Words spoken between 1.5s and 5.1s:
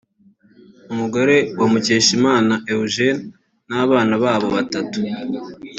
we Mukeshimana Eugenia n’abana babo batatu